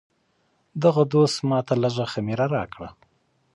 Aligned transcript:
دغه 0.83 1.03
دوست 1.13 1.37
ماته 1.49 1.73
لږه 1.83 2.05
خمیره 2.13 2.45
راکړه. 2.55 2.89